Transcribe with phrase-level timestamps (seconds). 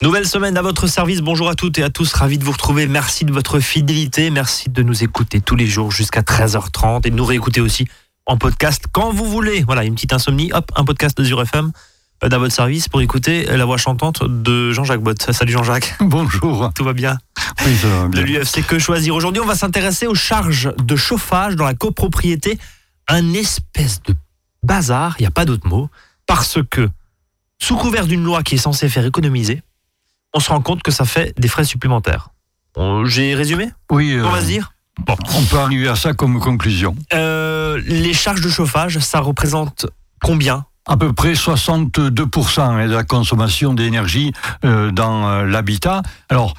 [0.00, 1.22] Nouvelle semaine à votre service.
[1.22, 2.12] Bonjour à toutes et à tous.
[2.12, 2.86] Ravi de vous retrouver.
[2.86, 4.30] Merci de votre fidélité.
[4.30, 7.88] Merci de nous écouter tous les jours jusqu'à 13h30 et de nous réécouter aussi
[8.24, 9.64] en podcast quand vous voulez.
[9.64, 10.52] Voilà, une petite insomnie.
[10.52, 11.72] Hop, un podcast de Zure FM
[12.22, 15.32] à votre service pour écouter la voix chantante de Jean-Jacques Bott.
[15.32, 15.96] Salut Jean-Jacques.
[16.00, 16.70] Bonjour.
[16.76, 17.18] Tout va bien?
[17.66, 18.22] Oui, ça va bien.
[18.22, 19.16] De l'UFC Que Choisir.
[19.16, 22.56] Aujourd'hui, on va s'intéresser aux charges de chauffage dans la copropriété.
[23.08, 24.14] Un espèce de
[24.62, 25.90] bazar, il n'y a pas d'autre mot,
[26.26, 26.88] parce que
[27.60, 29.62] sous couvert d'une loi qui est censée faire économiser,
[30.34, 32.30] on se rend compte que ça fait des frais supplémentaires.
[33.06, 33.70] J'ai résumé?
[33.90, 34.72] Oui, euh, On va se dire?
[35.00, 35.16] Bon.
[35.36, 36.94] on peut arriver à ça comme conclusion.
[37.14, 39.86] Euh, les charges de chauffage, ça représente
[40.22, 40.64] combien?
[40.86, 44.32] À peu près 62% de la consommation d'énergie
[44.64, 46.02] euh, dans l'habitat.
[46.30, 46.54] Alors,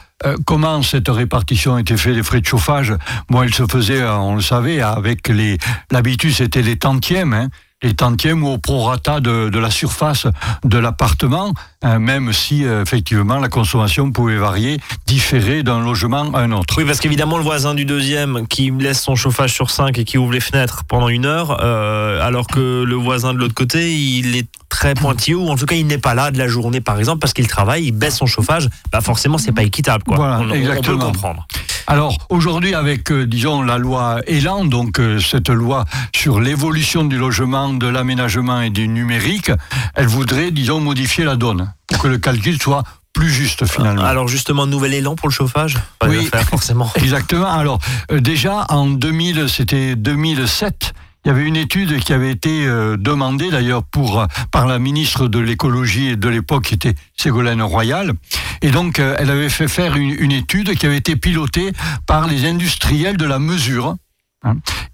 [0.46, 2.94] comment cette répartition était faite des frais de chauffage?
[3.30, 5.58] Bon, elle se faisait, on le savait, avec les.
[5.92, 7.34] L'habitude, c'était les tantièmes.
[7.34, 7.48] hein,
[7.82, 10.28] les tantièmes ou au prorata de, de la surface
[10.66, 16.42] de l'appartement, hein, même si euh, effectivement la consommation pouvait varier, différer d'un logement à
[16.42, 16.76] un autre.
[16.78, 20.18] Oui, parce qu'évidemment, le voisin du deuxième qui laisse son chauffage sur 5 et qui
[20.18, 24.36] ouvre les fenêtres pendant une heure, euh, alors que le voisin de l'autre côté, il
[24.36, 27.00] est très pointilleux, ou en tout cas, il n'est pas là de la journée, par
[27.00, 30.04] exemple, parce qu'il travaille, il baisse son chauffage, bah forcément, c'est pas équitable.
[30.04, 30.16] Quoi.
[30.16, 31.48] Voilà, on, peut le comprendre.
[31.88, 37.18] Alors aujourd'hui, avec euh, disons la loi Elan, donc euh, cette loi sur l'évolution du
[37.18, 39.52] logement, de l'aménagement et du numérique,
[39.96, 44.04] elle voudrait disons modifier la donne pour que le calcul soit plus juste finalement.
[44.04, 45.78] Alors justement, nouvel élan pour le chauffage?
[45.98, 46.28] Pas Oui.
[46.28, 46.92] faire, forcément.
[46.96, 47.52] Exactement.
[47.52, 47.80] Alors
[48.12, 50.94] euh, déjà en 2000, c'était 2007.
[51.26, 55.28] Il y avait une étude qui avait été euh, demandée d'ailleurs euh, par la ministre
[55.28, 58.14] de l'écologie de l'époque qui était Ségolène Royal.
[58.62, 61.72] Et donc euh, elle avait fait faire une, étude qui avait été pilotée
[62.08, 63.96] par les industriels de la mesure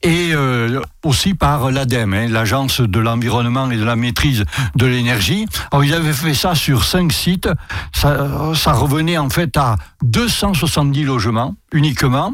[0.01, 4.43] et euh, aussi par l'ADEME, hein, l'agence de l'environnement et de la maîtrise
[4.75, 5.45] de l'énergie.
[5.71, 7.47] Alors ils avaient fait ça sur cinq sites.
[7.93, 12.33] Ça, ça revenait en fait à 270 logements uniquement.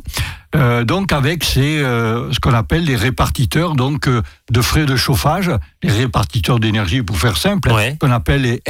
[0.56, 5.52] Euh, donc avec ces, euh, ce qu'on appelle les répartiteurs donc de frais de chauffage,
[5.84, 7.97] les répartiteurs d'énergie pour faire simple, Ouais.
[8.00, 8.62] qu'on appelle les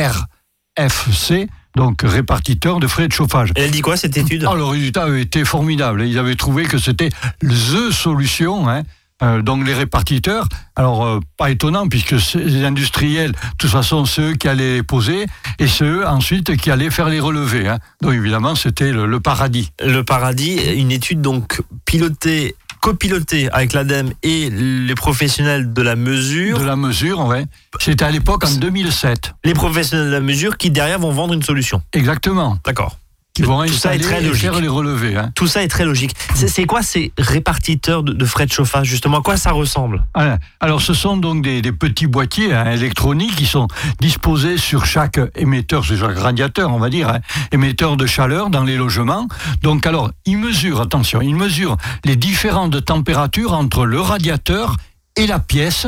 [0.78, 3.52] RFC, donc répartiteurs de frais de chauffage.
[3.56, 6.04] Et elle dit quoi cette étude Ah, le résultat avait été formidable.
[6.04, 7.10] Ils avaient trouvé que c'était
[7.42, 8.70] THE solution.
[8.70, 8.84] Hein.
[9.24, 14.34] Euh, donc les répartiteurs, alors euh, pas étonnant puisque les industriels, de toute façon, ceux
[14.34, 15.28] qui allaient les poser
[15.60, 17.68] et ceux ensuite qui allaient faire les relevés.
[17.68, 17.78] Hein.
[18.02, 19.72] Donc évidemment, c'était le, le paradis.
[19.86, 26.60] Le paradis, une étude donc pilotée, copilotée avec l'ADEME et les professionnels de la mesure.
[26.60, 27.46] De la mesure, ouais.
[27.80, 29.34] C'était à l'époque en 2007.
[29.46, 31.82] Les professionnels de la mesure qui derrière vont vendre une solution.
[31.94, 32.58] Exactement.
[32.66, 32.98] D'accord.
[33.34, 34.42] Qui vont Tout ça est très logique.
[34.42, 35.16] faire les relevés.
[35.16, 35.32] Hein.
[35.36, 36.14] Tout ça est très logique.
[36.36, 39.20] C'est quoi ces répartiteurs de, de frais de chauffage justement?
[39.20, 40.04] À quoi ça ressemble?
[40.14, 40.38] Voilà.
[40.60, 43.68] Alors, ce sont donc des, des petits boîtiers hein, électroniques qui sont
[44.02, 47.20] disposés sur chaque émetteur, sur chaque radiateur, on va dire, hein,
[47.54, 49.28] émetteur de chaleur dans les logements.
[49.62, 54.76] Donc, alors, ils mesurent, attention, ils mesurent les différentes températures entre le radiateur
[55.16, 55.88] et la pièce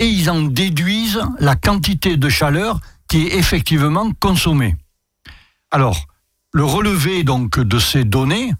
[0.00, 4.74] et ils en déduisent la quantité de chaleur qui est effectivement consommée.
[5.70, 6.06] Alors,
[6.52, 8.52] le relevé donc de ces données,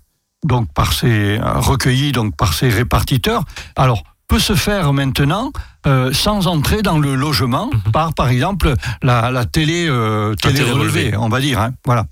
[0.46, 3.44] donc par ces recueillies donc par ces répartiteurs,
[3.76, 5.50] alors peut se faire maintenant
[5.86, 11.16] euh, sans entrer dans le logement par par exemple la, la télé euh, télé relevée,
[11.16, 12.06] on va dire hein, voilà.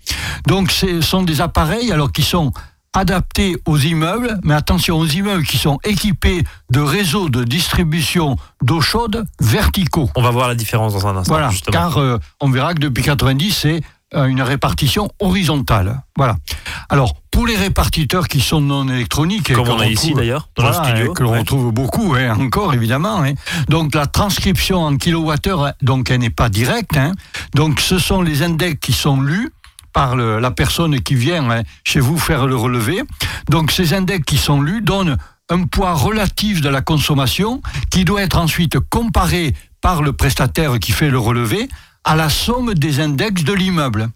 [0.47, 2.53] Donc ce sont des appareils alors qui sont
[2.93, 8.81] adaptés aux immeubles, mais attention aux immeubles qui sont équipés de réseaux de distribution d'eau
[8.81, 10.11] chaude verticaux.
[10.17, 11.34] On va voir la différence dans un instant.
[11.34, 11.72] Voilà, justement.
[11.72, 13.81] car euh, on verra que depuis 90, c'est
[14.15, 16.03] une répartition horizontale.
[16.17, 16.37] Voilà.
[16.89, 20.79] Alors, pour les répartiteurs qui sont non électroniques, Comme on a ici d'ailleurs, dans voilà,
[20.91, 21.13] le studio.
[21.13, 21.39] que l'on Ouais.
[21.41, 23.23] retrouve beaucoup, hein, encore évidemment.
[23.23, 23.35] hein.
[23.69, 26.97] Donc la transcription en kilowattheure, hein, donc elle n'est pas directe.
[26.97, 27.13] hein.
[27.55, 29.51] Donc ce sont les index qui sont lus
[29.93, 33.03] par le- la personne qui vient chez vous faire le relevé.
[33.51, 35.19] Donc ces index qui sont lus donnent
[35.51, 40.93] un poids relatif de la consommation qui doit être ensuite comparé par le prestataire qui
[40.93, 41.69] fait le relevé
[42.09, 44.09] à la somme des index de l'immeuble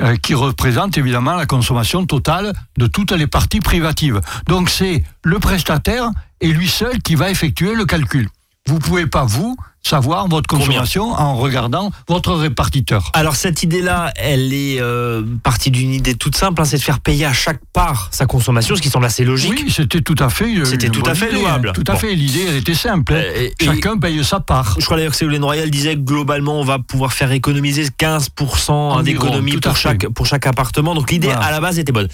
[0.00, 4.22] euh, qui représente évidemment la consommation totale de toutes les parties privatives.
[4.46, 6.10] Donc c'est le prestataire
[6.40, 8.30] et lui seul qui va effectuer le calcul.
[8.68, 13.10] Vous pouvez pas, vous, savoir votre Combien consommation en regardant votre répartiteur.
[13.12, 17.00] Alors cette idée-là, elle est euh, partie d'une idée toute simple, hein, c'est de faire
[17.00, 19.50] payer à chaque part sa consommation, ce qui semble assez logique.
[19.64, 20.48] Oui, c'était tout à fait.
[20.48, 21.70] une- C'était tout à fait idée, louable.
[21.70, 21.72] hein.
[21.74, 21.98] Tout à Bon.
[21.98, 22.14] fait.
[22.14, 23.14] L'idée, elle était simple.
[23.14, 23.22] hein.
[23.24, 24.76] Euh, et- Chacun paye sa part.
[24.78, 28.72] Je crois d'ailleurs que Ségolène Royal disait que globalement on va pouvoir faire économiser 15%
[28.92, 30.94] Environ, d'économie pour chaque, pour chaque appartement.
[30.94, 31.42] Donc l'idée Voilà.
[31.44, 32.08] à la base était bonne.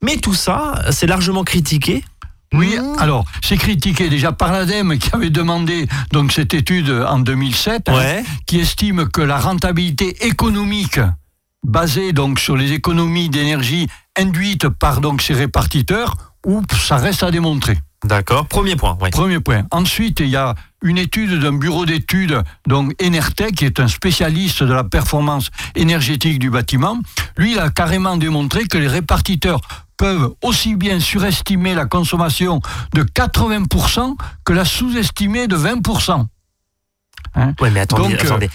[0.00, 2.04] Mais tout ça, c'est largement critiqué.
[2.52, 7.88] Oui, alors, c'est critiqué déjà par l'ADEME qui avait demandé donc cette étude en 2007,
[7.88, 11.00] hein, qui estime que la rentabilité économique
[11.66, 13.86] basé donc sur les économies d'énergie
[14.18, 17.78] induites par donc ces répartiteurs ou ça reste à démontrer.
[18.04, 18.96] D'accord, premier point.
[19.12, 19.62] Premier point.
[19.70, 24.64] Ensuite, il y a une étude d'un bureau d'études, donc Enertech, qui est un spécialiste
[24.64, 26.98] de la performance énergétique du bâtiment.
[27.36, 29.60] Lui, il a carrément démontré que les répartiteurs
[30.02, 32.60] peuvent aussi bien surestimer la consommation
[32.92, 36.26] de 80% que la sous-estimer de 20%.
[37.36, 37.52] Hein?
[37.60, 38.50] Oui, mais attendez, euh, attendez.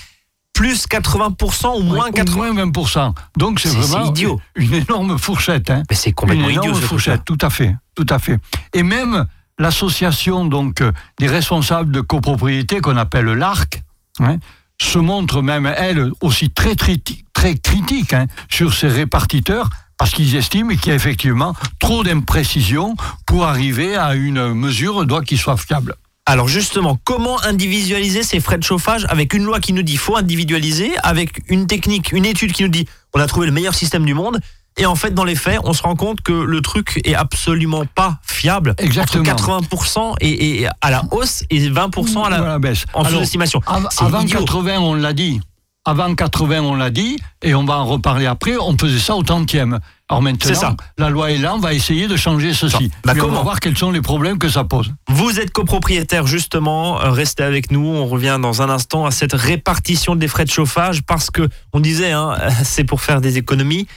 [0.52, 2.36] plus 80% ou moins 80%.
[2.36, 3.14] moins 20%.
[3.38, 4.42] Donc c'est vraiment idiot.
[4.56, 5.70] une énorme fourchette.
[5.70, 5.84] Hein.
[5.90, 8.38] Mais c'est complètement une énorme fourchette, tout à fait, tout à fait.
[8.74, 9.26] Et même
[9.58, 13.84] l'association donc euh, des responsables de copropriété qu'on appelle l'ARC
[14.20, 14.36] hein,
[14.82, 16.98] se montre même elle aussi très très,
[17.32, 22.96] très critique hein, sur ces répartiteurs parce qu'ils estiment qu'il y a effectivement trop d'imprécisions
[23.26, 25.96] pour arriver à une mesure doit qu'il soit fiable.
[26.26, 30.18] Alors justement, comment individualiser ces frais de chauffage avec une loi qui nous dit faut
[30.18, 34.06] individualiser, avec une technique, une étude qui nous dit on a trouvé le meilleur système
[34.06, 34.40] du monde
[34.78, 37.86] et en fait, dans les faits, on se rend compte que le truc est absolument
[37.86, 38.76] pas fiable.
[38.78, 39.24] Exactement.
[39.24, 42.86] 80% est, à la hausse et 20% à la, baisse.
[42.94, 43.62] En sous-estimation.
[43.66, 45.42] avant 80, on l'a dit.
[45.88, 49.24] Avant 80, on l'a dit, et on va en reparler après, on faisait ça au
[49.24, 49.80] tantième.
[50.10, 50.76] Alors maintenant, ça.
[50.98, 52.92] la loi est là, on va essayer de changer ceci.
[53.06, 54.94] Bah on va voir quels sont les problèmes que ça pose.
[55.08, 59.32] Vous êtes copropriétaire justement, euh, restez avec nous, on revient dans un instant à cette
[59.32, 62.36] répartition des frais de chauffage parce que on disait, hein,
[62.66, 63.88] c'est pour faire des économies.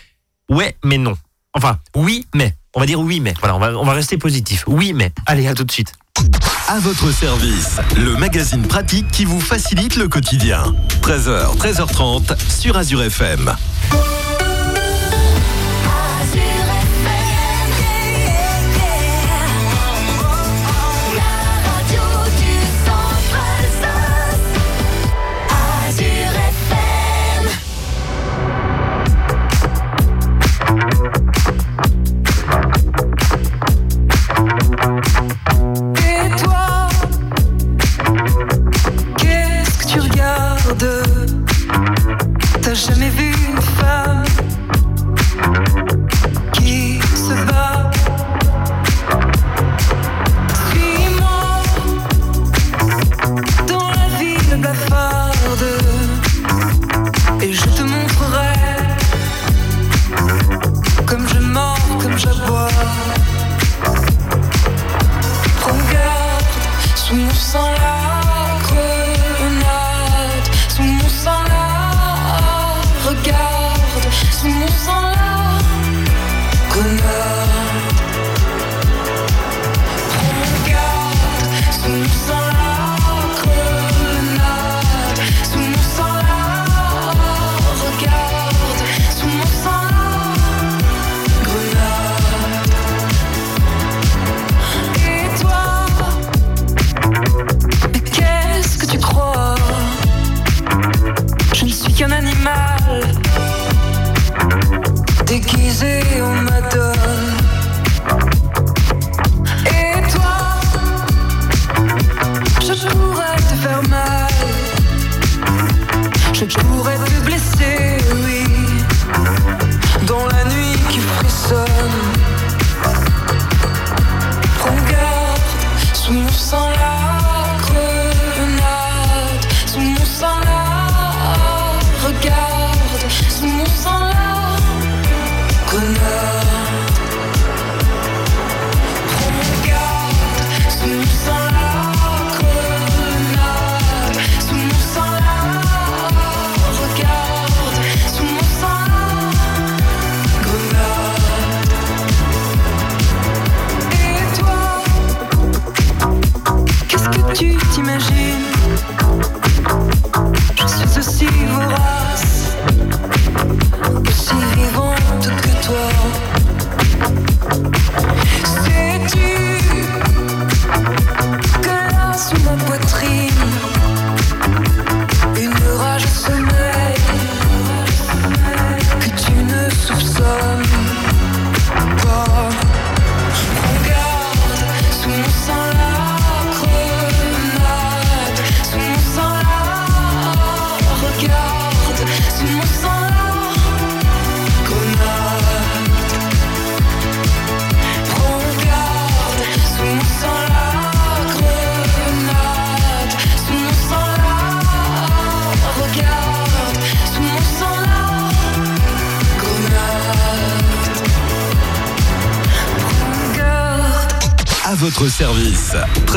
[0.48, 1.16] Ouais, mais non.
[1.54, 2.54] Enfin, oui, mais.
[2.74, 3.34] On va dire oui, mais.
[3.40, 4.62] Voilà, on va, rester positif.
[4.68, 5.10] Oui, mais.
[5.26, 5.92] Allez, à tout de suite.
[6.68, 10.62] À votre service, le magazine pratique qui vous facilite le quotidien.
[11.02, 13.56] 13h, 13h30 sur Azure FM.
[67.30, 74.99] Sous mon sang la grenade, sous mon sang la regarde, sous mon sang là.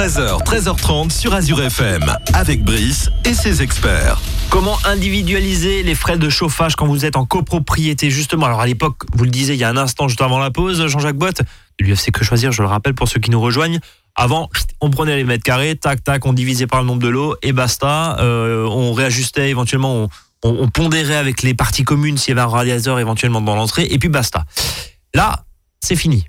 [0.03, 4.19] 13h, 13h30 sur Azure FM, avec Brice et ses experts.
[4.49, 8.97] Comment individualiser les frais de chauffage quand vous êtes en copropriété Justement, alors à l'époque,
[9.13, 11.43] vous le disiez il y a un instant, juste avant la pause, Jean-Jacques Botte,
[11.79, 13.79] de l'UFC Que Choisir, je le rappelle pour ceux qui nous rejoignent.
[14.15, 14.49] Avant,
[14.81, 17.53] on prenait les mètres carrés, tac, tac, on divisait par le nombre de lots et
[17.53, 18.17] basta.
[18.19, 20.09] Euh, on réajustait éventuellement, on,
[20.43, 23.87] on, on pondérait avec les parties communes s'il y avait un radiateur éventuellement dans l'entrée
[23.89, 24.43] et puis basta.
[25.13, 25.45] Là,
[25.79, 26.25] c'est fini.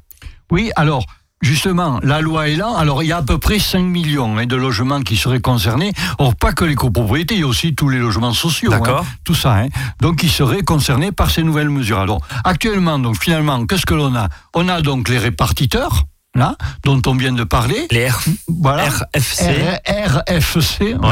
[0.53, 1.05] Oui, alors.
[1.45, 2.73] Justement, la loi est là.
[2.77, 5.93] Alors, il y a à peu près 5 millions hein, de logements qui seraient concernés.
[6.19, 8.71] Or, pas que les copropriétés, il y a aussi tous les logements sociaux.
[8.71, 9.01] D'accord.
[9.03, 9.55] hein, tout ça.
[9.59, 9.69] hein.
[10.01, 11.99] Donc, ils seraient concernés par ces nouvelles mesures.
[12.01, 14.29] Alors, actuellement, donc, finalement, qu'est-ce que l'on a?
[14.55, 17.89] On a donc les répartiteurs, là, dont on vient de parler.
[17.91, 18.85] Les R- Voilà.
[19.15, 19.45] RFC.
[19.87, 21.11] R- RFC, on.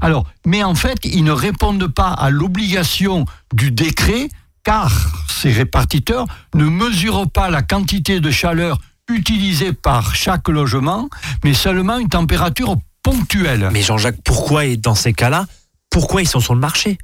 [0.00, 4.28] Alors, mais en fait, ils ne répondent pas à l'obligation du décret,
[4.64, 4.90] car
[5.28, 6.24] ces répartiteurs
[6.54, 8.78] ne mesurent pas la quantité de chaleur
[9.14, 11.08] utilisée par chaque logement,
[11.44, 13.68] mais seulement une température ponctuelle.
[13.72, 15.46] Mais Jean-Jacques, pourquoi, et dans ces cas-là,
[15.90, 16.98] pourquoi ils sont sur le marché?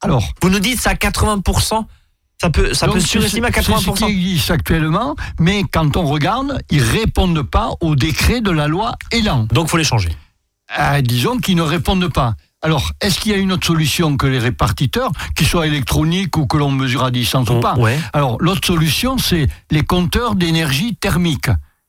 [0.00, 1.86] Alors, Vous nous dites ça à 80%,
[2.40, 4.06] ça peut, ça donc, peut surestimer à ce- c'est ce qui 80%.
[4.08, 9.46] existe actuellement, mais quand on regarde, ils répondent pas au décret de la loi Elan.
[9.52, 10.10] Donc faut les changer.
[10.78, 12.34] Euh, disons qu'ils ne répondent pas.
[12.62, 16.46] Alors, est-ce qu'il y a une autre solution que les répartiteurs, qu'ils soient électroniques ou
[16.46, 17.98] que l'on mesure à distance ou pas Ouais.
[18.12, 21.48] Alors, l'autre solution, c'est les compteurs d'énergie thermique,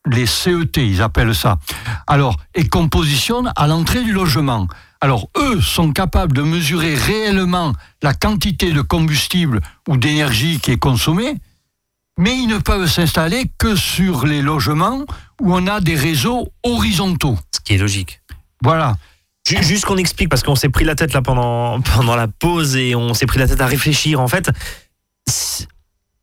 [0.09, 1.59] les CET, ils appellent ça.
[2.07, 4.67] Alors, et qu'on positionne à l'entrée du logement.
[4.99, 10.79] Alors, eux sont capables de mesurer réellement la quantité de combustible ou d'énergie qui est
[10.79, 11.35] consommée,
[12.17, 15.01] mais ils ne peuvent s'installer que sur les logements
[15.39, 17.37] où on a des réseaux horizontaux.
[17.51, 18.21] Ce qui est logique.
[18.61, 18.95] Voilà.
[19.47, 22.75] Ju- Juste qu'on explique, parce qu'on s'est pris la tête là pendant, pendant la pause
[22.75, 24.19] et on s'est pris la tête à réfléchir.
[24.19, 24.49] En fait,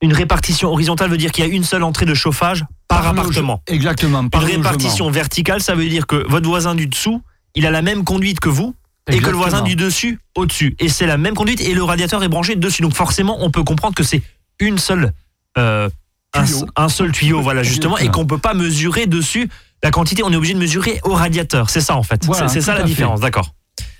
[0.02, 3.62] une répartition horizontale veut dire qu'il y a une seule entrée de chauffage par, appartement.
[3.66, 4.28] Exactement.
[4.28, 4.62] Par Une logement.
[4.62, 7.22] répartition verticale, ça veut dire que votre voisin du dessous,
[7.54, 8.74] il a la même conduite que vous.
[9.12, 10.76] Et que le voisin du dessus, au-dessus.
[10.78, 12.80] Et c'est la même conduite et le radiateur est branché dessus.
[12.82, 14.22] Donc forcément, on peut comprendre que c'est
[14.60, 15.12] une seule,
[15.58, 15.88] euh,
[16.32, 16.44] un,
[16.76, 19.48] un seul tuyau, voilà justement, et qu'on peut pas mesurer dessus
[19.82, 20.22] la quantité.
[20.24, 21.70] On est obligé de mesurer au radiateur.
[21.70, 22.24] C'est ça en fait.
[22.26, 23.20] Voilà, c'est ça la différence.
[23.20, 23.50] D'accord.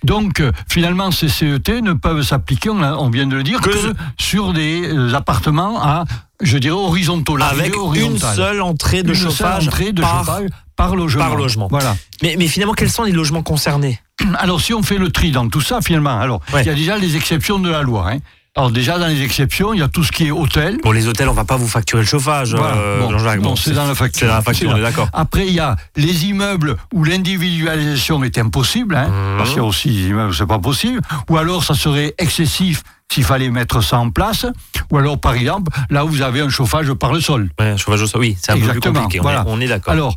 [0.03, 3.95] Donc, euh, finalement, ces CET ne peuvent s'appliquer, on, vient de le dire, Que- que,
[4.19, 6.05] sur des euh, appartements à,
[6.41, 7.37] je dirais, horizontaux.
[7.41, 11.25] Avec une seule entrée de Une seule chauffage, entrée de par- chauffage par logement.
[11.25, 11.69] par logement.
[11.71, 11.97] Voilà.
[12.23, 14.01] Mais, mais finalement, quels sont les logements concernés?
[14.39, 16.65] Alors, si on fait le tri dans tout ça, finalement, alors, il Ouais.
[16.65, 18.11] y a déjà les exceptions de la loi.
[18.11, 18.19] hein.
[18.57, 20.79] Alors, déjà, dans les exceptions, il y a tout ce qui est hôtel.
[20.79, 22.75] Pour les hôtels, on va pas vous facturer le chauffage, Voilà.
[22.75, 23.41] euh, Bon, Jean-Jacques.
[23.41, 24.21] bon, c'est dans la facture.
[24.21, 25.09] C'est dans la facture, on est d'accord.
[25.13, 29.37] Après, il y a les immeubles où l'individualisation est impossible, hein, Mhm.
[29.39, 32.13] parce qu'il y a aussi des immeubles où c'est pas possible, ou alors ça serait
[32.19, 34.47] excessif s'il fallait mettre ça en place,
[34.91, 37.51] ou alors par exemple là où vous avez un chauffage par le sol.
[37.61, 39.21] Ouais, chauffage au sol, oui, c'est un peu plus Exactement, compliqué.
[39.21, 39.41] on voilà.
[39.43, 39.93] est- On est, d'accord.
[39.93, 40.17] Alors,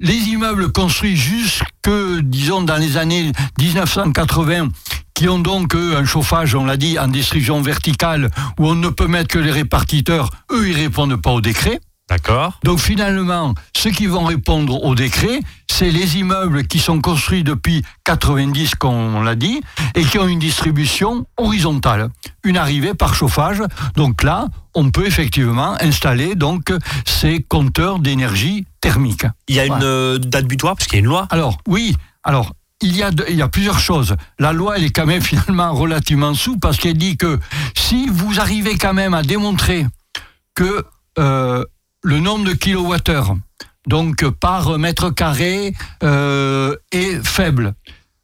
[0.00, 1.64] les immeubles construits jusque,
[2.22, 4.68] disons, dans les années 1980,
[5.14, 8.88] qui ont donc eux, un chauffage, on l'a dit, en distribution verticale, où on ne
[8.88, 11.80] peut mettre que les répartiteurs, eux, ils répondent pas au décret.
[12.08, 12.60] D'accord.
[12.62, 17.82] Donc finalement, ceux qui vont répondre au décret, c'est les immeubles qui sont construits depuis
[18.04, 19.60] 90, comme on l'a dit,
[19.96, 22.10] et qui ont une distribution horizontale,
[22.44, 23.60] une arrivée par chauffage.
[23.96, 26.72] Donc là, on peut effectivement installer donc
[27.04, 29.26] ces compteurs d'énergie thermique.
[29.48, 29.84] Il y a une Voilà.
[29.86, 31.26] euh, date butoir, parce qu'il y a une loi?
[31.30, 34.14] Alors oui, alors il y, a de- il y a plusieurs choses.
[34.38, 37.40] La loi, elle est quand même finalement relativement souple parce qu'elle dit que
[37.74, 39.86] si vous arrivez quand même à démontrer
[40.54, 40.84] que
[41.18, 41.64] euh,
[42.06, 43.36] le nombre de kilowattheures,
[43.88, 47.74] donc par mètre carré, euh, est faible.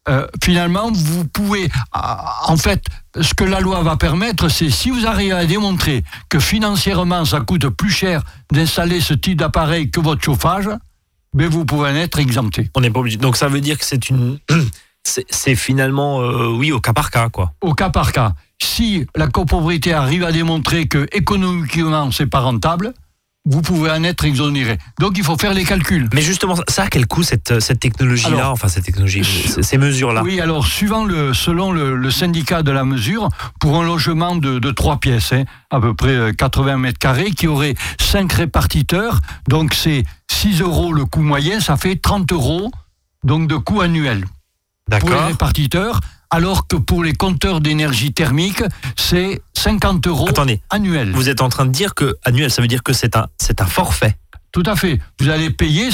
[0.09, 2.83] euh, finalement, vous pouvez, ah, en fait,
[3.19, 7.41] ce que la loi va permettre, c'est si vous arrivez à démontrer que financièrement, ça
[7.41, 10.69] coûte plus cher d'installer ce type d'appareil que votre chauffage,
[11.33, 12.69] mais vous pouvez en être exempté.
[12.75, 13.17] On n'est pas obligé.
[13.17, 14.39] Donc ça veut dire que c'est une.
[15.29, 17.51] C'est finalement, euh, oui, au cas par cas, quoi.
[17.59, 22.93] Au cas par cas, si la copropriété arrive à démontrer que économiquement c'est pas rentable,
[23.45, 24.77] vous pouvez en être exonéré.
[24.99, 26.07] Donc il faut faire les calculs.
[26.13, 30.39] Mais justement, ça a quel coût cette, cette technologie-là Enfin, cette technologie, ces mesures-là Oui,
[30.39, 34.71] alors suivant le, selon le, le syndicat de la mesure, pour un logement de, de
[34.71, 39.19] trois pièces, hein, à peu près euh, 80 mètres carrés, qui aurait cinq répartiteurs,
[39.49, 42.71] donc c'est 6 euros le coût moyen, ça fait 30 euros
[43.23, 44.25] donc de coût annuel
[44.89, 45.27] pour les D'accord.
[45.27, 45.99] répartiteurs,
[46.33, 48.63] alors que pour les compteurs d'énergie thermique,
[48.97, 51.11] c'est 50 euros Attendez, annuel.
[51.13, 53.61] vous êtes en train de dire que annuel, ça veut dire que c'est un, c'est
[53.61, 54.17] un forfait.
[54.51, 54.99] Tout à fait.
[55.19, 55.89] Vous allez payer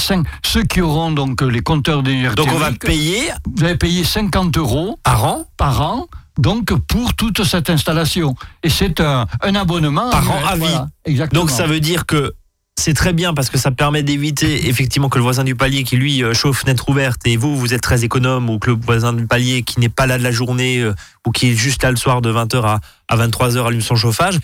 [0.46, 4.04] ceux qui auront donc les compteurs d'énergie Donc on va thermique, payer vous allez payer
[4.04, 8.34] 50 euros par an par an donc pour toute cette installation.
[8.64, 10.60] Et c'est un, un abonnement Par annuel, an à vie.
[10.62, 11.42] voilà, exactement.
[11.42, 12.34] Donc ça veut dire que
[12.80, 15.98] c'est très bien parce que ça permet d'éviter effectivement que le voisin du palier qui
[15.98, 19.14] lui euh, chauffe fenêtre ouverte et vous, vous êtes très économe ou que le voisin
[19.14, 20.94] du palier qui n'est pas là de la journée euh,
[21.28, 24.40] ou qui est juste là le soir de 20h à, à 23h allume son chauffage.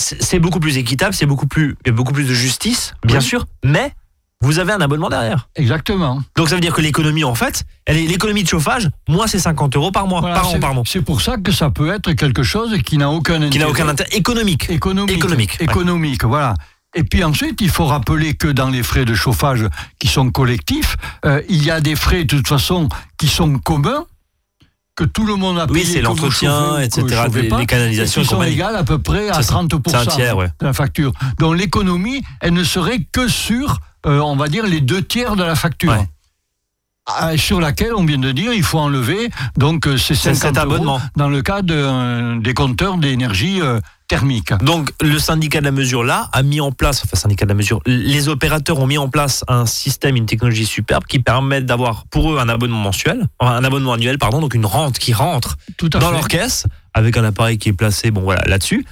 [0.00, 3.18] C'est beaucoup plus équitable, c'est beaucoup plus, il y a beaucoup plus de justice, bien
[3.18, 3.24] Oui.
[3.24, 3.92] sûr, mais
[4.40, 5.48] vous avez un abonnement derrière.
[5.56, 6.22] Exactement.
[6.36, 9.90] Donc ça veut dire que l'économie, en fait, l'économie de chauffage, moi c'est 50 euros
[9.90, 12.44] par mois, Voilà, par an, c'est- pardon, C'est pour ça que ça peut être quelque
[12.44, 13.50] chose qui n'a aucun intérêt.
[13.50, 14.70] qui n'a aucun intérêt économique.
[14.70, 15.16] économique.
[15.16, 15.64] Économique, ouais.
[15.64, 16.54] Économique, voilà.
[16.94, 19.66] Et puis ensuite, il faut rappeler que dans les frais de chauffage
[19.98, 24.06] qui sont collectifs, euh, il y a des frais de toute façon qui sont communs,
[24.96, 25.84] que tout le monde a Oui, payé.
[25.84, 28.98] c'est que vous l'entretien, etc., les- pas, les canalisations et qui sont égales à peu
[28.98, 29.54] près à C'est ça.
[29.54, 30.48] 30% C'est un tiers, ouais.
[30.58, 31.12] de la facture.
[31.38, 35.44] Donc l'économie, elle ne serait que sur, euh, on va dire, les deux tiers de
[35.44, 35.92] la facture.
[35.92, 36.08] Ouais.
[37.10, 40.54] Ah, Sur laquelle on vient de dire il faut enlever donc euh, ces C'est 50
[40.56, 41.00] cet euros abonnement.
[41.16, 44.52] dans le cas de, euh, des compteurs d'énergie euh, thermique.
[44.62, 47.54] Donc le syndicat de la mesure là a mis en place, enfin syndicat de la
[47.54, 52.04] mesure, les opérateurs ont mis en place un système, une technologie superbe qui permet d'avoir
[52.10, 55.88] pour eux un abonnement mensuel, un abonnement annuel pardon, donc une rente qui rentre Tout
[55.88, 56.10] dans fait.
[56.12, 58.84] leur caisse avec un appareil qui est placé bon voilà là-dessus.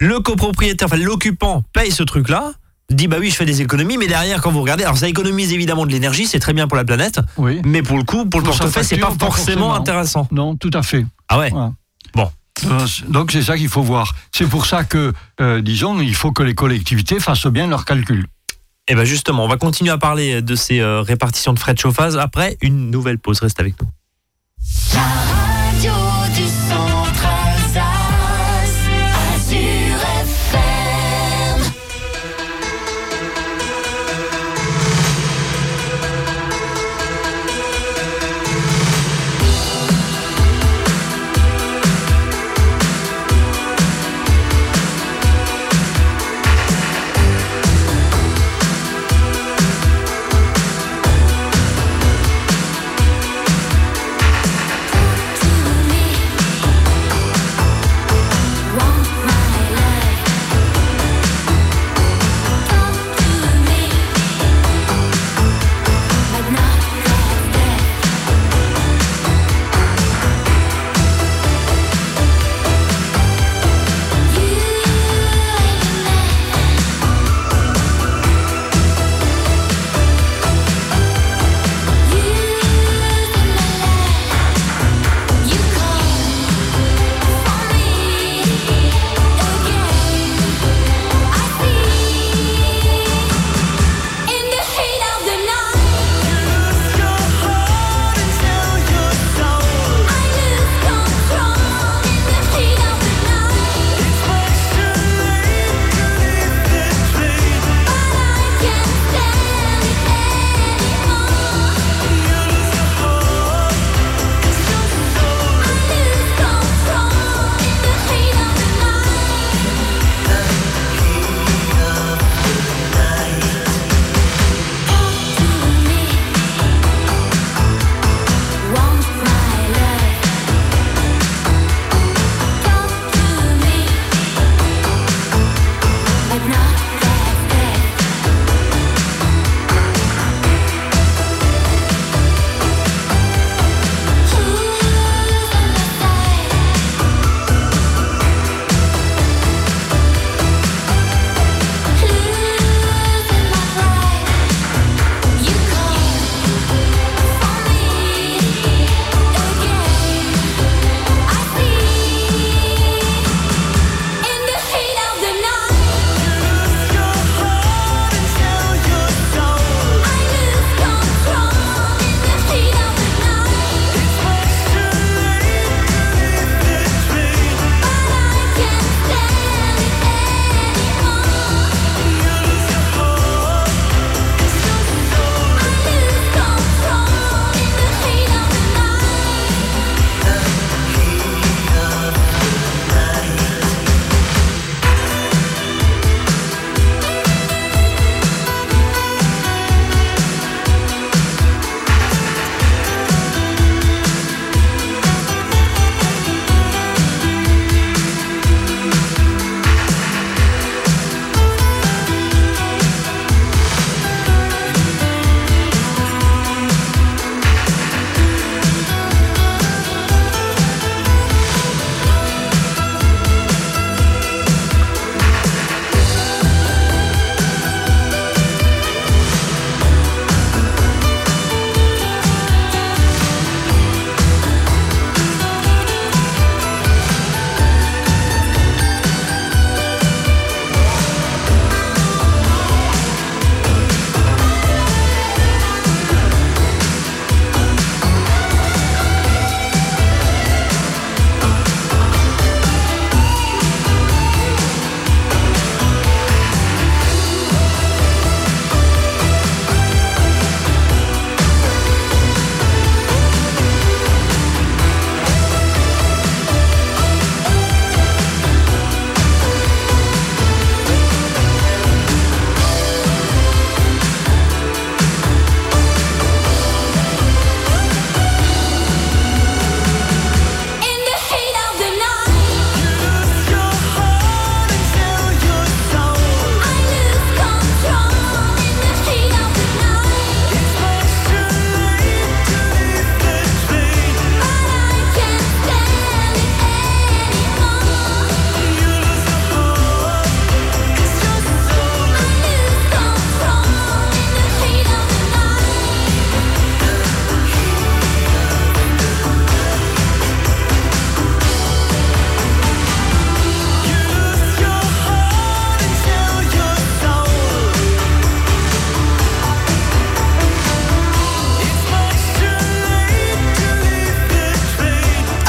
[0.00, 2.52] Le copropriétaire, enfin l'occupant paye ce truc là.
[2.90, 5.52] Dit bah oui je fais des économies mais derrière quand vous regardez alors ça économise
[5.52, 7.60] évidemment de l'énergie c'est très bien pour la planète Oui.
[7.64, 10.70] mais pour le coup pour le Pour portefeuille c'est pas pas forcément intéressant Non, tout
[10.72, 11.04] à fait.
[11.28, 11.50] ah ouais.
[12.14, 12.30] Bon.
[12.64, 14.14] Euh, Donc c'est ça qu'il faut voir.
[14.32, 18.26] C'est pour ça que, euh, disons, il faut que les collectivités fassent bien leurs calculs.
[18.88, 21.78] Et bien justement, on va continuer à parler de ces euh, répartitions de frais de
[21.78, 23.38] chauffage après une nouvelle pause.
[23.40, 23.88] Reste avec nous.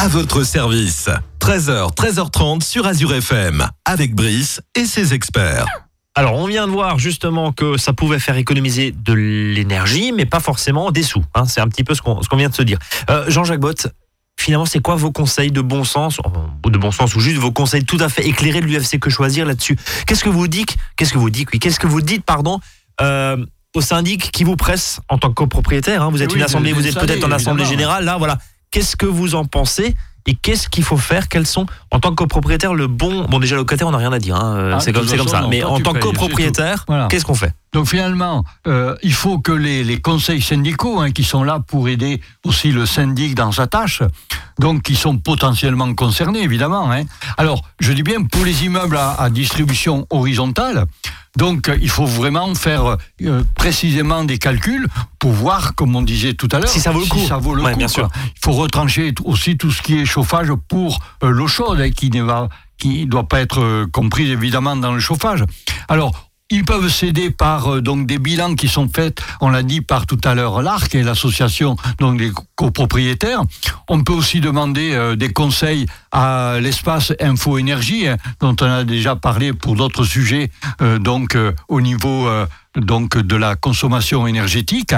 [0.09, 1.07] Votre service.
[1.39, 5.65] 13h, 13h30 sur Azure FM, avec Brice et ses experts.
[6.15, 10.39] Alors, on vient de voir justement que ça pouvait faire économiser de l'énergie, mais pas
[10.39, 11.23] forcément des sous.
[11.35, 11.45] hein.
[11.45, 12.79] C'est un petit peu ce qu'on ce qu'on vient de se dire.
[13.09, 13.87] Euh, Jean-Jacques Bott,
[14.39, 16.17] finalement, c'est quoi vos conseils de bon sens,
[16.65, 19.11] ou de bon sens, ou juste vos conseils tout à fait éclairés de l'UFC Que
[19.11, 19.77] Choisir là-dessus?
[20.07, 22.59] Qu'est-ce que vous dites Qu'est-ce que vous dites Oui, qu'est-ce que vous dites, pardon
[23.01, 23.37] euh,
[23.75, 26.45] au syndic qui vous presse en tant que copropriétaire hein, Vous êtes Eh oui, une
[26.45, 28.03] assemblée, vous êtes peut-être en assemblée générale.
[28.03, 28.39] Là, voilà.
[28.71, 29.95] Qu'est-ce que vous en pensez
[30.27, 31.27] et qu'est-ce qu'il faut faire?
[31.27, 33.25] Quels sont, en tant que copropriétaire, le bon.
[33.25, 34.35] Bon, déjà, locataire, on n'a rien à dire.
[34.35, 35.47] hein, Ah, c'est comme, ça.
[35.49, 37.07] Mais en tant que copropriétaire, Voilà.
[37.07, 37.51] qu'est-ce qu'on fait?
[37.73, 41.87] Donc finalement, euh, il faut que les, les conseils syndicaux, hein, qui sont là pour
[41.87, 44.01] aider aussi le syndic dans sa tâche,
[44.59, 46.91] donc qui sont potentiellement concernés évidemment.
[46.91, 47.03] hein.
[47.37, 50.85] Alors, je dis bien pour les immeubles à, à distribution horizontale,
[51.37, 54.87] donc euh, il faut vraiment faire euh, précisément des calculs
[55.19, 57.19] pour voir, comme on disait tout à l'heure, Si ça vaut le coup.
[57.27, 58.09] ça vaut le Ouais, coup, bien sûr.
[58.15, 62.09] Il faut retrancher aussi tout ce qui est chauffage pour euh, l'eau chaude, hein, qui
[62.09, 65.43] ne va, qui doit pas être euh, comprise évidemment dans le chauffage.
[65.87, 69.81] Alors, ils peuvent s'aider par euh, donc des bilans qui sont faits, on l'a dit
[69.81, 73.41] par tout à l'heure l'ARC et l'association donc des copropriétaires.
[73.87, 78.83] On peut aussi demander euh, des conseils à l'espace Info Énergie hein, dont on a
[78.83, 80.49] déjà parlé pour d'autres sujets
[80.81, 82.27] euh, donc au niveau
[82.75, 84.93] donc de la consommation énergétique.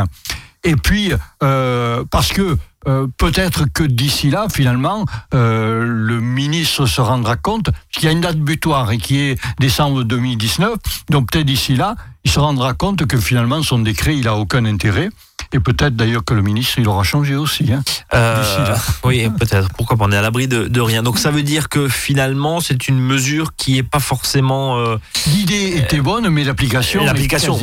[0.63, 2.57] Et puis parce que
[2.87, 8.11] euh, peut-être que d'ici là, finalement, euh, le ministre se rendra compte qu'il y a
[8.11, 10.73] une date butoir et qui est décembre 2019.
[11.09, 14.65] Donc peut-être d'ici là, il se rendra compte que finalement son décret, il a aucun
[14.65, 15.09] intérêt.
[15.53, 17.71] Et peut-être d'ailleurs que le ministre, il aura changé aussi.
[17.73, 17.83] Hein.
[18.13, 18.75] Euh.
[19.03, 19.69] Oui, peut-être.
[19.73, 21.03] Pourquoi pas On est à l'abri de, de rien.
[21.03, 24.81] Donc ça veut dire que finalement, c'est une mesure qui est pas forcément.
[25.27, 27.59] L'idée était bonne, mais l'application, l'application,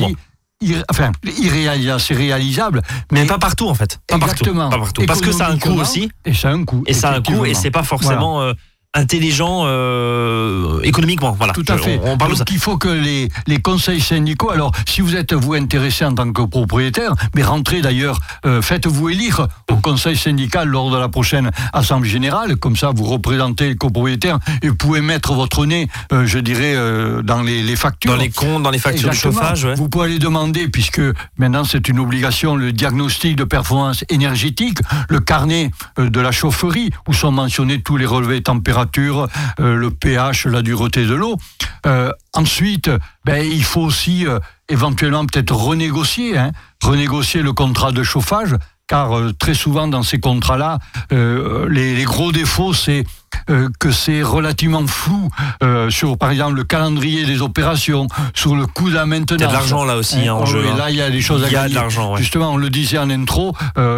[0.89, 4.01] enfin, irréalisable, c'est réalisable, mais pas partout en fait.
[4.07, 4.69] Pas Exactement.
[4.69, 4.71] partout.
[4.71, 5.07] Pas partout.
[5.07, 6.11] Parce que ça a un coût aussi.
[6.25, 6.83] Et ça a un coût.
[6.87, 8.53] Et ça a un coût et c'est pas forcément euh,
[8.99, 11.33] intelligent euh, économiquement.
[11.39, 11.53] Voilà.
[11.53, 12.01] Tout à Je- fait.
[12.03, 12.45] On, on parle de ça.
[12.45, 16.15] Donc il faut que les, les conseils syndicaux, alors si vous êtes vous intéressé en
[16.15, 21.09] tant que propriétaire, mais rentrez d'ailleurs, euh, faites-vous élire au conseil syndical lors de la
[21.09, 25.89] prochaine assemblée générale, comme ça vous représentez le copropriétaire et vous pouvez mettre votre nez,
[26.13, 26.75] euh, je dirais,
[27.23, 28.11] dans les, les factures.
[28.13, 29.33] Dans les comptes, dans les factures Exactement.
[29.35, 29.65] de chauffage.
[29.65, 29.75] ouais.
[29.75, 31.01] Vous pouvez aller demander, puisque
[31.39, 37.13] maintenant c'est une obligation, le diagnostic de performance énergétique, le carnet de la chaufferie, où
[37.13, 38.45] sont mentionnés tous les relevés de
[38.89, 39.29] température,
[39.61, 41.37] euh, le pH, la dureté de l'eau.
[41.87, 42.91] Euh, ensuite,
[43.25, 48.55] ben, il faut aussi euh, éventuellement peut-être renégocier, hein, renégocier le contrat de chauffage,
[48.87, 50.79] car euh, très souvent dans ces contrats-là,
[51.13, 53.05] euh, les, les gros défauts, c'est
[53.51, 55.29] euh, que c'est relativement flou
[55.91, 59.39] sur, par exemple, le calendrier des opérations, sur le coût de la maintenance.
[59.41, 60.63] Il y a de l'argent là aussi hein, en Oh, jeu.
[60.63, 60.77] oui, hein.
[60.77, 61.75] Là, il y a des choses à Il y a gagner.
[61.75, 62.13] de l'argent.
[62.15, 62.19] ouais.
[62.19, 63.55] Justement, on le disait en intro,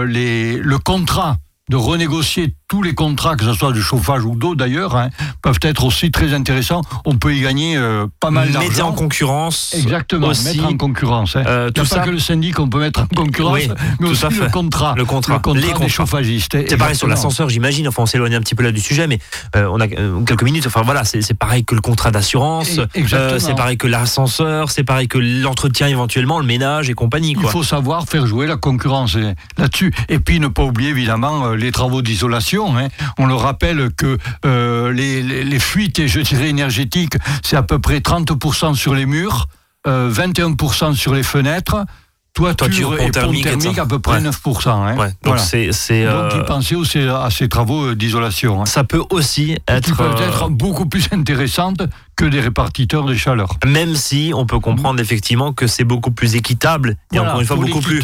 [0.07, 1.37] les, le contrat
[1.69, 5.11] de renégocier tous les contrats, que ce soit de chauffage ou d'eau d'ailleurs, hein,
[5.43, 6.83] peuvent être aussi très intéressants.
[7.05, 8.89] On peut y gagner euh, pas mal Mettez d'argent.
[8.91, 9.75] en concurrence.
[9.77, 11.35] Exactement, aussi, mettre en concurrence.
[11.35, 11.43] Hein.
[11.49, 11.99] euh, tout ça.
[12.01, 14.45] que le syndic qu'on peut mettre en concurrence, Oui, mais tout aussi fait.
[14.45, 14.95] le contrat.
[14.97, 15.89] Le contrat, les des contrats.
[15.89, 16.57] chauffagistes.
[16.69, 17.89] C'est pareil sur l'ascenseur, j'imagine.
[17.89, 19.19] Enfin, on s'éloigne un petit peu là du sujet, mais
[19.57, 20.69] euh, on a quelques minutes.
[20.69, 22.79] Enfin voilà, c'est pareil que le contrat d'assurance.
[22.95, 24.71] C'est pareil que l'ascenseur.
[24.71, 27.35] C'est pareil que l'entretien éventuellement, le ménage et compagnie.
[27.37, 29.93] Il faut savoir faire jouer la concurrence euh, là-dessus.
[30.09, 32.60] Et puis ne pas oublier évidemment les travaux d'isolation.
[32.69, 32.89] Hein.
[33.19, 37.63] On le rappelle que euh, les, les- les fuites, et je dirais énergétiques, c'est à
[37.63, 39.49] peu près 30% sur les murs,
[39.87, 41.85] euh, 21% sur les fenêtres,
[42.33, 44.31] toiture, et thermique, thermique, à peu près Ouais.
[44.31, 44.71] 9%.
[44.71, 44.97] hein.
[44.97, 45.43] Ouais, donc Voilà.
[45.43, 48.63] c'est c'est Donc euh, aussi à ces travaux euh, d'isolation.
[48.63, 51.83] hein, ça peut aussi qui être peuvent euh, être beaucoup plus intéressantes
[52.17, 53.57] que des répartiteurs de chaleur.
[53.67, 57.47] même si on peut comprendre effectivement que c'est beaucoup plus équitable et Voilà, encore une
[57.47, 58.01] fois beaucoup plus.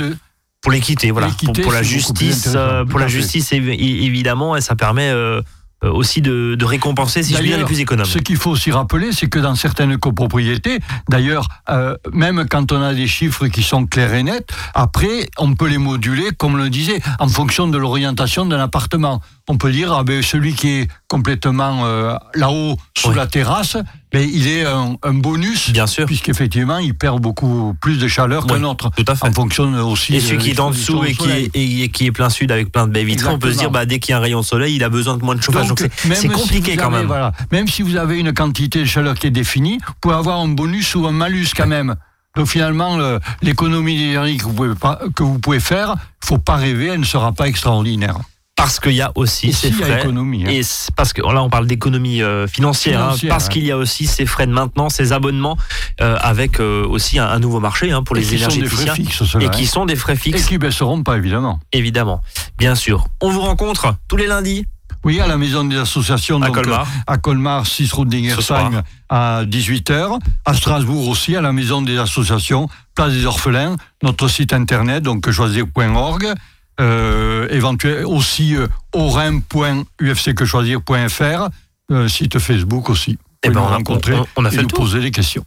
[0.62, 1.29] Pour l'équité voilà.
[1.62, 5.40] Pour, la justice euh, pour la justice évidemment et ça permet euh,
[5.85, 8.07] euh, aussi de, de récompenser si je puis dire les plus économes.
[8.07, 10.79] Ce qu'il faut aussi rappeler, c'est que dans certaines copropriétés,
[11.11, 15.55] d'ailleurs, euh, même quand on a des chiffres qui sont clairs et nets, après, on
[15.55, 19.21] peut les moduler, comme on le disait, en fonction de l'orientation d'un appartement.
[19.49, 23.15] On peut dire, ah ben, celui qui est complètement euh, là-haut, sous Oui.
[23.15, 23.77] la terrasse,
[24.13, 28.45] ben, il est un, un bonus, bien sûr puisqu'effectivement, il perd beaucoup plus de chaleur
[28.47, 28.91] Oui, qu'un autre.
[28.97, 31.31] tout à fait En fonction aussi Et celui de qui est en dessous et qui
[31.31, 33.71] est, et- qui est plein sud avec plein de baies vitrées, on peut se dire
[33.71, 35.43] bah, dès qu'il y a un rayon de soleil, il a besoin de moins de
[35.43, 35.69] chauffage.
[35.69, 37.07] Donc, c'est- si compliqué quand avez- même.
[37.07, 40.41] Voilà, même si vous avez une quantité de chaleur qui est définie, vous pouvez avoir
[40.41, 41.95] un bonus ou un malus quand même.
[42.35, 46.57] Donc finalement, le- l'économie d'énergie que vous pouvez pas, que vous pouvez faire, faut pas
[46.57, 48.19] rêver, elle ne sera pas extraordinaire.
[48.57, 50.01] Parce qu'il y a aussi Et ces frais.
[50.01, 50.51] économie, hein.
[50.51, 50.62] Et
[50.97, 53.53] parce que là, on parle d'économie euh, financière, hein, Financière, parce ouais.
[53.53, 55.59] qu'il y a aussi ces frais de maintenance, ces abonnements,
[56.01, 58.55] euh, avec euh, aussi un, un nouveau marché hein, pour Et les qui sont des
[58.57, 58.95] énergéticiens.
[58.95, 59.49] frais fixes, et hein.
[59.51, 61.61] qui sont des frais Et fixes, qui baisseront pas évidemment.
[61.73, 62.23] évidemment.
[62.57, 63.07] Bien sûr.
[63.21, 64.64] On vous rencontre tous les lundis
[65.05, 66.40] Oui, à la maison des associations.
[66.40, 66.88] À donc, Colmar.
[67.07, 70.19] À Colmar, 6 route d'Ingersheim à 18h.
[70.47, 73.77] À Strasbourg aussi, à la maison des associations, place des orphelins.
[74.03, 76.33] Notre site internet, donc choisir.org.
[76.81, 81.49] Euh, éventuel, aussi euh, orin.ufcquechoisir.fr.
[81.93, 83.19] euh, site Facebook aussi.
[83.43, 84.81] Eh Vous ben, on rencontrer on- on a fait et nous tour.
[84.81, 85.45] poser des questions.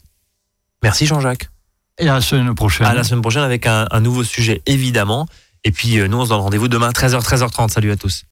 [0.83, 1.49] Merci Jean-Jacques.
[1.99, 2.87] Et à la semaine prochaine.
[2.87, 5.27] À la semaine prochaine avec un, un nouveau sujet, évidemment.
[5.65, 7.69] Et puis, euh, nous, on se donne rendez-vous demain, 13h, 13h30.
[7.69, 8.23] Salut à tous.